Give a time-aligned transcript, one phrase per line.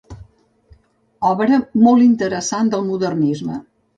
[1.33, 3.63] Obra molt interessant del modernisme.